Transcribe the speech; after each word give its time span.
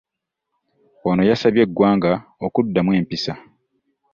Ono 1.09 1.21
yasabye 1.29 1.61
eggwanga 1.65 2.11
okuddamu 2.45 2.91
empisa 2.99 3.33